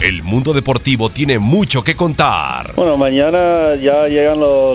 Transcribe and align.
El 0.00 0.22
mundo 0.22 0.54
deportivo 0.54 1.10
tiene 1.10 1.38
mucho 1.38 1.84
que 1.84 1.94
contar. 1.94 2.72
Bueno, 2.74 2.96
mañana 2.96 3.74
ya 3.74 4.08
llegan 4.08 4.40
los, 4.40 4.74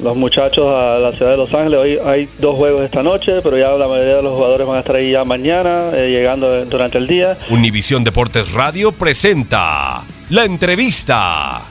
los, 0.00 0.16
muchachos 0.16 0.66
a 0.66 0.98
la 0.98 1.12
ciudad 1.12 1.30
de 1.30 1.36
Los 1.36 1.54
Ángeles. 1.54 1.78
Hoy 1.78 1.98
hay 2.04 2.28
dos 2.40 2.56
juegos 2.56 2.82
esta 2.82 3.04
noche, 3.04 3.40
pero 3.40 3.56
ya 3.56 3.70
la 3.70 3.86
mayoría 3.86 4.16
de 4.16 4.22
los 4.22 4.34
jugadores 4.34 4.66
van 4.66 4.78
a 4.78 4.80
estar 4.80 4.96
ahí 4.96 5.12
ya 5.12 5.24
mañana, 5.24 5.90
eh, 5.92 6.10
llegando 6.10 6.64
durante 6.64 6.98
el 6.98 7.06
día. 7.06 7.38
Univisión 7.50 8.02
Deportes 8.02 8.50
Radio 8.52 8.90
presenta 8.90 10.02
la 10.30 10.44
entrevista. 10.44 11.62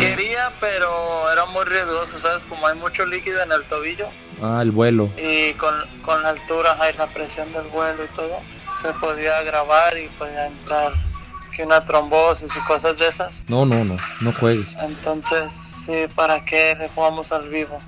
Quería, 0.00 0.50
pero 0.60 1.30
era 1.30 1.44
muy 1.44 1.64
riesgoso, 1.66 2.18
¿sabes? 2.18 2.44
Como 2.44 2.66
hay 2.66 2.78
mucho 2.78 3.04
líquido 3.04 3.42
en 3.42 3.52
el 3.52 3.64
tobillo. 3.64 4.06
Ah, 4.40 4.60
el 4.62 4.70
vuelo. 4.70 5.10
Y 5.18 5.52
con, 5.54 5.74
con 6.00 6.22
la 6.22 6.30
altura, 6.30 6.78
hay 6.80 6.94
la 6.94 7.06
presión 7.08 7.52
del 7.52 7.64
vuelo 7.64 8.02
y 8.02 8.16
todo 8.16 8.40
se 8.80 8.92
podía 8.94 9.42
grabar 9.42 9.96
y 9.96 10.08
podía 10.18 10.46
entrar 10.46 10.92
que 11.54 11.62
una 11.62 11.84
trombosis 11.84 12.56
y 12.56 12.60
cosas 12.60 12.98
de 12.98 13.08
esas. 13.08 13.44
No, 13.48 13.64
no, 13.64 13.84
no, 13.84 13.96
no 14.20 14.32
juegues. 14.32 14.76
Entonces, 14.80 15.52
sí, 15.52 16.06
¿para 16.14 16.44
qué 16.44 16.90
jugamos 16.94 17.32
al 17.32 17.48
vivo? 17.48 17.80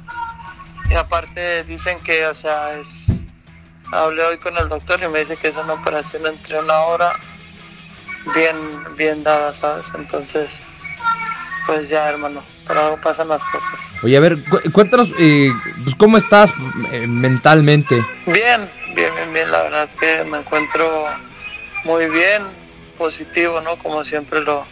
Y 0.89 0.95
aparte 0.95 1.65
dicen 1.65 1.99
que, 2.01 2.27
o 2.27 2.35
sea, 2.35 2.79
es... 2.79 3.23
Hablé 3.93 4.25
hoy 4.25 4.39
con 4.39 4.57
el 4.57 4.69
doctor 4.69 5.01
y 5.03 5.09
me 5.09 5.21
dice 5.21 5.37
que 5.37 5.49
es 5.49 5.57
una 5.57 5.75
operación 5.75 6.27
entre 6.27 6.59
una 6.59 6.81
hora 6.81 7.13
bien, 8.35 8.57
bien 8.97 9.23
dada, 9.23 9.53
¿sabes? 9.53 9.93
Entonces, 9.97 10.65
pues 11.67 11.89
ya, 11.89 12.09
hermano, 12.09 12.43
pero 12.67 12.81
algo 12.81 13.01
pasan 13.01 13.29
las 13.29 13.45
cosas. 13.45 13.95
Oye, 14.03 14.17
a 14.17 14.21
ver, 14.21 14.39
cuéntanos, 14.73 15.13
eh, 15.19 15.51
pues, 15.85 15.95
¿cómo 15.95 16.17
estás 16.17 16.53
eh, 16.91 17.07
mentalmente? 17.07 18.05
Bien, 18.27 18.69
bien, 18.97 19.15
bien, 19.15 19.33
bien, 19.33 19.51
la 19.51 19.63
verdad 19.65 19.91
que 20.01 20.25
me 20.25 20.39
encuentro 20.39 21.07
muy 21.85 22.07
bien, 22.07 22.43
positivo, 22.97 23.61
¿no? 23.61 23.79
Como 23.79 24.05
siempre 24.07 24.41
lo, 24.43 24.67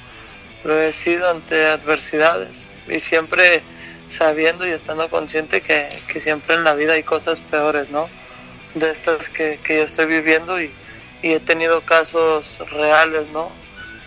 lo 0.65 0.81
he 0.81 0.93
sido 0.93 1.31
ante 1.31 1.67
adversidades 1.67 2.63
y 2.89 2.99
siempre 2.99 3.63
sabiendo 4.09 4.67
y 4.67 4.71
estando 4.71 5.11
consciente 5.11 5.61
que, 5.61 5.91
que, 6.09 6.23
siempre 6.23 6.55
en 6.55 6.65
la 6.65 6.75
vida 6.75 6.95
hay 6.95 7.03
cosas 7.03 7.43
peores, 7.43 7.91
¿no? 7.91 8.09
De 8.75 8.91
estas 8.91 9.29
que, 9.29 9.61
que 9.63 9.77
yo 9.77 9.83
estoy 9.83 10.07
viviendo 10.07 10.59
y, 10.59 10.73
y, 11.23 11.33
he 11.33 11.41
tenido 11.41 11.83
casos 11.83 12.63
reales, 12.71 13.29
¿no? 13.29 13.53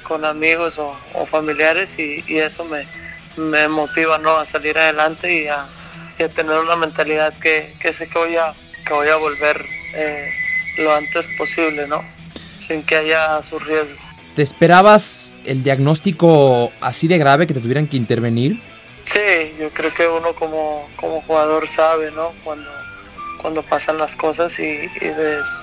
Con 0.01 0.25
amigos 0.25 0.79
o, 0.79 0.97
familiares 1.27 1.99
y, 1.99 2.23
y, 2.27 2.39
eso 2.39 2.65
me, 2.65 2.87
me 3.35 3.67
motiva, 3.67 4.17
¿no? 4.17 4.37
A 4.37 4.45
salir 4.45 4.79
adelante 4.79 5.43
y 5.43 5.47
a, 5.47 5.67
a 6.19 6.29
tener 6.29 6.57
una 6.57 6.75
mentalidad 6.75 7.37
que, 7.37 7.75
que 7.79 7.93
sé 7.93 8.09
que 8.09 8.17
voy 8.17 8.35
a, 8.35 8.55
que 8.83 8.93
voy 8.93 9.09
a 9.09 9.17
volver 9.17 9.76
eh, 9.97 10.29
lo 10.77 10.93
antes 10.93 11.27
posible, 11.37 11.87
¿no? 11.87 12.01
Sin 12.59 12.83
que 12.83 12.95
haya 12.95 13.41
su 13.41 13.57
riesgo. 13.57 13.97
¿Te 14.35 14.43
esperabas 14.43 15.41
el 15.45 15.63
diagnóstico 15.63 16.71
así 16.79 17.07
de 17.07 17.17
grave 17.17 17.47
que 17.47 17.55
te 17.55 17.59
tuvieran 17.59 17.87
que 17.87 17.97
intervenir? 17.97 18.61
Sí, 19.01 19.55
yo 19.59 19.71
creo 19.71 19.91
que 19.93 20.07
uno 20.07 20.33
como, 20.33 20.87
como 20.95 21.21
jugador 21.21 21.67
sabe, 21.67 22.11
¿no? 22.11 22.33
Cuando, 22.43 22.69
cuando 23.41 23.63
pasan 23.63 23.97
las 23.97 24.15
cosas 24.15 24.59
y, 24.59 24.87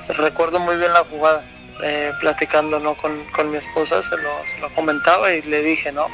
recuerdo 0.08 0.58
muy 0.58 0.76
bien 0.76 0.92
la 0.92 1.04
jugada. 1.04 1.44
Eh, 1.82 2.12
platicando 2.20 2.78
¿no? 2.78 2.94
con, 2.94 3.24
con, 3.32 3.50
mi 3.50 3.56
esposa, 3.56 4.00
se 4.00 4.16
lo, 4.16 4.30
se 4.46 4.60
lo, 4.60 4.72
comentaba 4.74 5.34
y 5.34 5.42
le 5.42 5.60
dije, 5.60 5.90
¿no? 5.90 6.06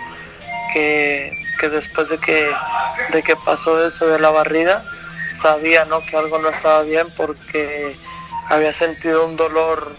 Que, 0.73 1.31
que 1.61 1.69
después 1.69 2.09
de 2.09 2.17
que, 2.17 2.51
de 3.13 3.23
que 3.23 3.37
pasó 3.37 3.85
eso 3.85 4.07
de 4.07 4.19
la 4.19 4.31
barrida, 4.31 4.83
sabía 5.33 5.85
¿no? 5.85 6.05
que 6.05 6.17
algo 6.17 6.39
no 6.39 6.49
estaba 6.49 6.83
bien 6.83 7.09
porque 7.17 7.95
había 8.51 8.73
sentido 8.73 9.27
un 9.27 9.37
dolor 9.37 9.93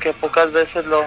que 0.00 0.12
pocas 0.12 0.52
veces 0.52 0.84
lo, 0.86 1.06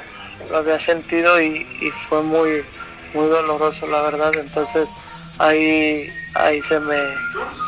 había 0.56 0.80
sentido 0.80 1.40
y, 1.42 1.68
y, 1.82 1.92
fue 1.92 2.24
muy, 2.24 2.66
muy 3.14 3.28
doloroso, 3.28 3.86
la 3.88 4.02
verdad. 4.02 4.32
Entonces 4.38 4.92
ahí, 5.38 6.10
ahí 6.34 6.62
se, 6.62 6.80
me, 6.80 6.98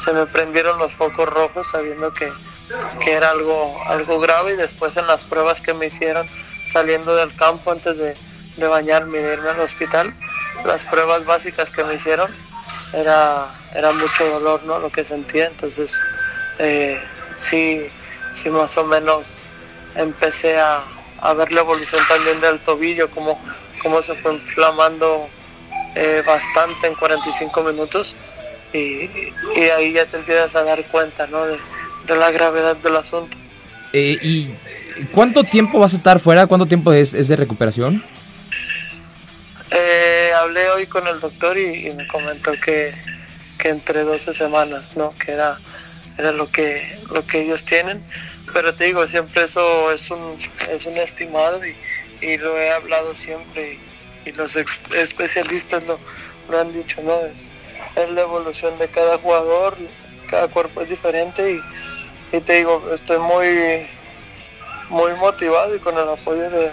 se 0.04 0.14
me 0.14 0.26
prendieron 0.26 0.80
los 0.80 0.94
focos 0.94 1.28
rojos 1.28 1.68
sabiendo 1.70 2.14
que, 2.14 2.32
que 3.02 3.14
era 3.14 3.30
algo, 3.32 3.78
algo 3.88 4.20
grave 4.20 4.54
y 4.54 4.56
después 4.56 4.96
en 4.98 5.06
las 5.06 5.26
pruebas 5.26 5.62
que 5.62 5.74
me 5.74 5.88
hicieron 5.88 6.28
saliendo 6.66 7.16
del 7.16 7.36
campo 7.36 7.72
antes 7.72 7.98
de, 7.98 8.16
de 8.56 8.68
bañarme 8.68 9.20
y 9.20 9.22
de 9.22 9.34
irme 9.34 9.50
al 9.50 9.60
hospital, 9.60 10.14
las 10.66 10.84
pruebas 10.86 11.26
básicas 11.26 11.72
que 11.72 11.84
me 11.84 11.96
hicieron 11.96 12.34
era, 12.94 13.48
era 13.76 13.92
mucho 13.92 14.26
dolor 14.30 14.64
¿no? 14.64 14.80
lo 14.80 14.90
que 14.90 15.04
sentía, 15.04 15.48
entonces 15.48 16.02
eh, 16.60 17.02
sí, 17.36 17.90
sí 18.32 18.50
más 18.50 18.78
o 18.78 18.84
menos 18.86 19.44
empecé 19.96 20.60
a, 20.60 20.84
a, 21.22 21.34
ver 21.34 21.52
la 21.52 21.62
evolución 21.62 22.02
también 22.08 22.40
del 22.42 22.60
tobillo, 22.60 23.10
como, 23.12 23.40
como 23.82 24.02
se 24.02 24.16
fue 24.16 24.36
inflamando 24.36 25.28
eh, 25.96 26.24
bastante 26.26 26.88
en 26.88 26.96
45 26.96 27.64
minutos 27.64 28.16
y, 28.74 29.10
y, 29.56 29.62
ahí 29.76 29.94
ya 29.94 30.06
te 30.06 30.18
empiezas 30.18 30.56
a 30.56 30.64
dar 30.64 30.86
cuenta 30.88 31.28
¿no? 31.28 31.46
de, 31.46 31.58
de 32.06 32.16
la 32.16 32.32
gravedad 32.32 32.78
del 32.78 32.98
asunto. 32.98 33.38
Eh, 33.94 34.18
¿Y 34.22 34.54
cuánto 35.12 35.44
tiempo 35.44 35.80
vas 35.80 35.94
a 35.94 35.98
estar 35.98 36.20
fuera? 36.20 36.48
¿Cuánto 36.48 36.66
tiempo 36.66 36.92
es, 36.94 37.14
es 37.14 37.28
de 37.28 37.36
recuperación? 37.36 38.04
Eh, 39.72 40.32
hablé 40.40 40.70
hoy 40.70 40.88
con 40.88 41.08
el 41.08 41.20
doctor 41.20 41.58
y, 41.58 41.88
y 41.88 41.94
me 41.94 42.08
comentó 42.08 42.54
que, 42.54 42.94
que, 43.58 43.70
entre 43.70 44.04
12 44.04 44.34
semanas, 44.34 44.96
¿no? 44.96 45.14
Que 45.18 45.34
era, 45.34 45.60
era 46.18 46.32
lo, 46.32 46.52
que, 46.52 46.98
lo 47.12 47.26
que 47.26 47.42
ellos 47.42 47.64
tienen. 47.64 48.04
Pero 48.54 48.74
te 48.74 48.86
digo, 48.86 49.06
siempre 49.08 49.44
eso 49.44 49.92
es 49.92 50.10
un, 50.10 50.38
es 50.72 50.86
un 50.86 50.98
estimado 50.98 51.62
y, 51.66 52.38
lo 52.38 52.58
he 52.58 52.72
hablado 52.72 53.14
siempre 53.14 53.78
y, 54.26 54.32
los 54.32 54.56
especialistas 54.56 55.88
lo, 55.88 56.00
lo, 56.50 56.60
han 56.60 56.74
dicho, 56.74 57.02
¿no? 57.02 57.20
Es, 57.22 57.54
es 57.96 58.10
la 58.10 58.22
evolución 58.22 58.78
de 58.78 58.90
cada 58.90 59.18
jugador, 59.20 59.78
cada 60.30 60.50
cuerpo 60.50 60.82
es 60.82 60.90
diferente 60.90 61.54
y, 61.54 62.36
y 62.36 62.42
te 62.42 62.58
digo, 62.58 62.90
estoy 62.94 63.20
muy, 63.20 63.88
muy 64.90 65.14
motivado 65.16 65.76
y 65.76 65.80
con 65.80 65.98
el 65.98 66.10
apoyo 66.10 66.50
de, 66.50 66.72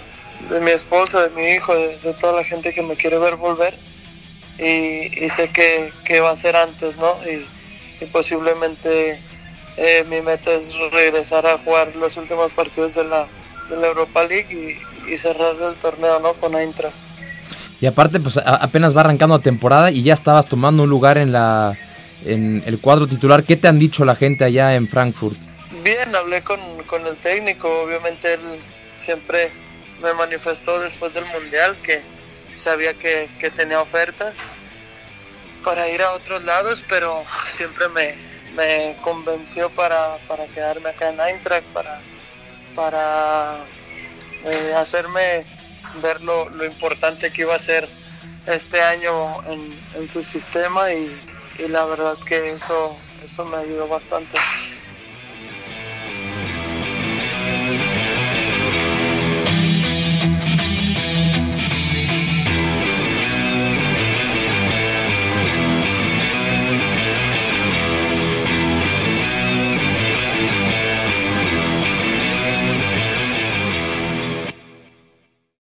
de 0.50 0.60
mi 0.60 0.72
esposa, 0.72 1.28
de 1.28 1.31
mi 1.31 1.47
hijo, 1.50 1.75
de, 1.75 2.15
toda 2.21 2.33
la 2.33 2.44
gente 2.44 2.72
que 2.72 2.83
me 2.83 2.97
quiere 2.97 3.19
ver 3.19 3.37
volver. 3.37 3.75
Y, 4.59 5.28
sé 5.28 5.50
que, 5.53 5.93
que, 6.04 6.21
va 6.21 6.31
a 6.31 6.37
ser 6.37 6.56
antes, 6.56 6.97
¿no? 6.97 7.16
Y 7.28 8.04
posiblemente 8.06 9.21
eh, 9.77 10.05
mi 10.09 10.21
meta 10.21 10.53
es 10.53 10.75
regresar 10.93 11.47
a 11.47 11.59
jugar 11.59 11.95
los 11.97 12.17
últimos 12.17 12.53
partidos 12.53 12.95
de 12.95 13.05
la, 13.05 13.27
de 13.69 13.77
la 13.77 13.89
Europa 13.89 14.25
League 14.25 14.81
y, 15.07 15.12
y, 15.12 15.17
cerrar 15.17 15.57
el 15.61 15.75
torneo, 15.77 16.21
¿no? 16.21 16.35
Con 16.35 16.55
Aintra. 16.55 16.91
Y 17.81 17.87
aparte, 17.87 18.21
pues 18.21 18.37
a, 18.39 18.57
apenas 18.57 18.97
va 18.97 19.01
arrancando 19.01 19.37
la 19.37 19.43
temporada 19.43 19.91
y 19.91 20.03
ya 20.03 20.15
estabas 20.15 20.47
tomando 20.47 20.84
un 20.84 20.91
lugar 20.91 21.19
en 21.19 21.33
la 21.33 21.77
en 22.25 22.63
el 22.67 22.79
cuadro 22.79 23.07
titular. 23.07 23.45
¿Qué 23.45 23.57
te 23.57 23.69
han 23.69 23.79
dicho 23.79 24.05
la 24.05 24.17
gente 24.17 24.45
allá 24.45 24.75
en 24.75 24.89
Frankfurt? 24.89 25.37
Bien, 25.83 26.15
hablé 26.15 26.43
con, 26.43 26.61
con 26.87 27.07
el 27.07 27.17
técnico, 27.17 27.83
obviamente 27.83 28.34
él 28.34 28.41
siempre 28.93 29.51
me 30.03 30.15
manifestó 30.15 30.81
después 30.81 31.15
del 31.15 31.27
mundial 31.27 31.77
que 31.83 32.01
sabía 32.55 32.95
que, 32.95 33.29
que, 33.39 33.51
tenía 33.51 33.81
ofertas 33.81 34.39
para 35.63 35.89
ir 35.89 36.03
a 36.03 36.13
otros 36.13 36.43
lados, 36.45 36.84
pero 36.89 37.25
siempre 37.49 37.89
me, 37.89 38.15
me 38.54 38.97
convenció 39.03 39.70
para, 39.70 40.19
para, 40.28 40.47
quedarme 40.47 40.91
acá 40.91 41.10
en 41.10 41.20
Eintracht, 41.20 41.66
para, 41.72 42.00
para 42.75 43.56
eh, 44.44 44.75
hacerme 44.76 45.44
ver 46.03 46.20
lo, 46.22 46.48
lo, 46.50 46.65
importante 46.65 47.32
que 47.32 47.42
iba 47.42 47.54
a 47.54 47.59
ser 47.59 47.88
este 48.47 48.82
año 48.82 49.42
en, 49.50 49.78
en 49.94 50.09
su 50.09 50.22
sistema 50.22 50.92
y, 50.92 51.10
y, 51.59 51.69
la 51.69 51.84
verdad 51.84 52.16
que 52.26 52.48
eso, 52.48 52.97
eso 53.22 53.44
me 53.44 53.59
ayudó 53.59 53.88
bastante. 53.88 54.38